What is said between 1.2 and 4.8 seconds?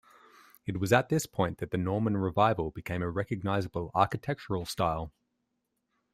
point that the Norman Revival became a recognisable architectural